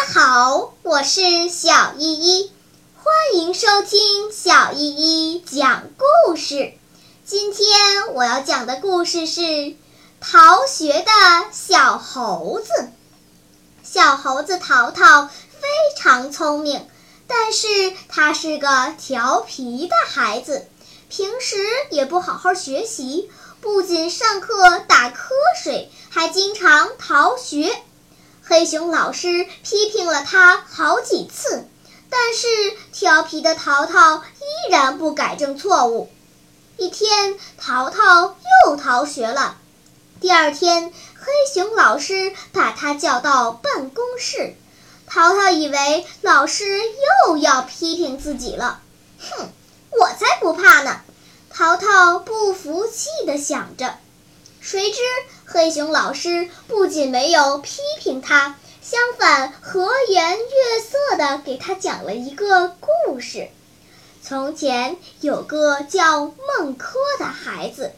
[0.00, 2.52] 大家好我是小依依，
[2.94, 5.90] 欢迎收听小依依讲
[6.24, 6.72] 故事。
[7.26, 9.40] 今天我要讲的故事是
[10.18, 11.12] 《逃学的
[11.52, 12.72] 小猴子》。
[13.82, 15.68] 小猴子淘淘非
[15.98, 16.88] 常聪明，
[17.26, 17.68] 但是
[18.08, 20.66] 他是个调皮的孩子，
[21.10, 21.58] 平时
[21.90, 23.30] 也不好好学习，
[23.60, 25.16] 不仅上课打瞌
[25.62, 27.76] 睡，还经常逃学。
[28.50, 31.68] 黑熊老师批评了他好几次，
[32.10, 32.48] 但是
[32.92, 36.10] 调皮的淘淘依然不改正错误。
[36.76, 38.34] 一天，淘淘
[38.66, 39.56] 又逃学了。
[40.20, 44.56] 第二天，黑熊老师把他叫到办公室。
[45.06, 46.64] 淘淘以为老师
[47.28, 48.80] 又要批评自己了。
[49.20, 49.48] 哼，
[49.92, 51.02] 我才不怕呢！
[51.50, 53.94] 淘淘不服气地想着。
[54.60, 55.00] 谁知
[55.46, 63.48] 黑熊老师不仅没有批评他，相反和颜悦色地给他讲了一个故事。
[64.22, 66.26] 从前有个叫
[66.58, 67.92] 孟轲的孩子，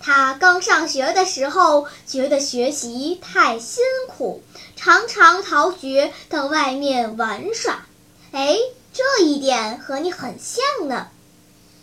[0.00, 4.42] 他刚上学的时候觉得学习太辛苦，
[4.74, 7.86] 常常逃学到外面玩耍。
[8.32, 8.58] 哎，
[8.92, 11.08] 这一点和你很像呢。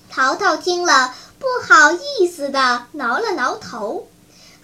[0.10, 4.08] 淘淘听了，不好意思地挠了挠头。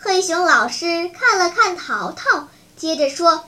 [0.04, 3.44] 黑熊老师看了看淘淘，接着说：“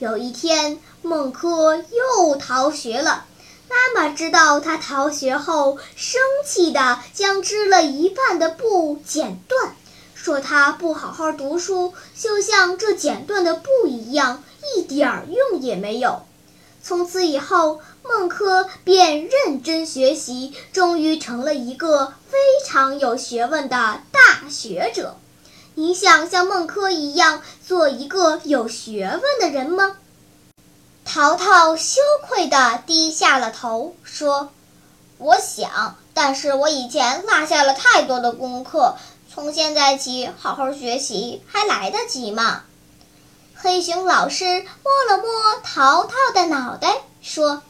[0.00, 3.26] 有一天，孟轲又逃学了。
[3.70, 9.76] 妈妈知道他逃学后，生气地将织了一半的布剪断，
[10.16, 14.42] 说他不好好读书，就像这剪断的布一样，
[14.76, 16.22] 一点儿用也没有。
[16.82, 25.18] 从此以后，孟轲便认真学习，终于成了一个非常有学问的大学者。”
[25.76, 29.96] 你想像孟轲一样做一个有学问的人吗？
[31.04, 34.50] 淘淘羞愧地低下了头，说
[35.18, 38.94] ：“我想，但是我以前落下了太多的功课，
[39.32, 42.62] 从现在起好好学习还来得及吗？”
[43.56, 47.62] 黑熊老师摸了摸淘淘的脑袋，说：“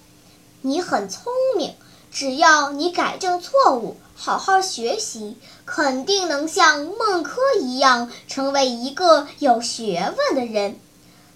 [0.60, 1.74] 你很聪明，
[2.12, 5.36] 只要你改正错误。”好好学习，
[5.66, 10.78] 肯定能像孟轲一样成为一个有学问的人。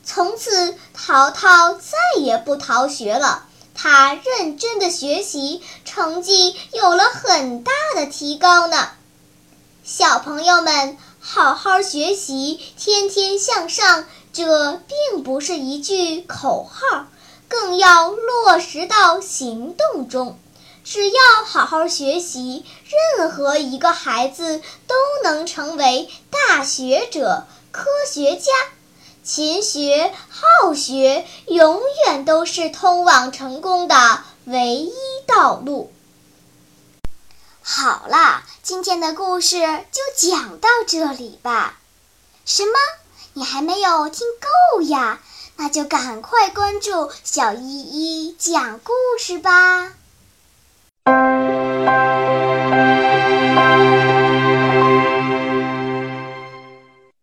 [0.04, 3.44] 从此，淘淘再也不逃学了。
[3.74, 8.88] 他认真的学习，成绩有了很大的提高呢。
[9.84, 14.80] 小朋友们，好好学习，天天向上，这
[15.12, 17.06] 并不是一句口号，
[17.48, 20.38] 更要落实到行动中。
[20.90, 22.64] 只要好好学习，
[23.18, 28.50] 任何一个孩子都能成为大学者、科学家。
[29.22, 34.94] 勤学好学，永远都是通往成功的唯一
[35.26, 35.92] 道路。
[37.62, 41.78] 好啦，今天的故事就讲到这里吧。
[42.46, 42.72] 什么？
[43.34, 44.26] 你还没有听
[44.72, 45.20] 够呀？
[45.56, 49.92] 那就赶快关注小依依讲故事吧。